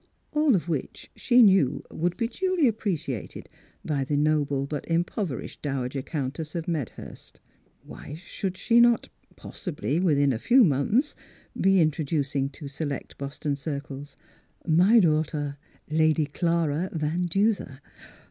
All 0.31 0.55
of 0.55 0.67
which 0.67 1.11
she 1.15 1.43
knew 1.43 1.83
would 1.91 2.17
be 2.17 2.27
duly 2.27 2.67
appreciated 2.67 3.47
Miss 3.47 3.47
Philura's 3.47 3.49
Wedding 3.83 3.85
Gown 3.85 3.95
by 3.95 4.03
the 4.03 4.17
noble 4.39 4.65
but 4.65 4.87
impoverished 4.87 5.61
dowager 5.61 6.01
countess 6.01 6.55
of 6.55 6.67
Meadhurst. 6.67 7.39
Why 7.83 8.15
should 8.15 8.57
she 8.57 8.79
not— 8.79 9.09
possibly 9.35 9.99
within 9.99 10.33
a 10.33 10.39
few 10.39 10.63
months— 10.63 11.15
be 11.61 11.79
introducing 11.79 12.49
to 12.49 12.67
select 12.67 13.19
Boston 13.19 13.55
circles," 13.55 14.17
my 14.67 14.99
daughter, 14.99 15.57
Lady 15.91 16.25
Clara 16.25 16.89
Van 16.93 17.21
Duser." 17.21 17.79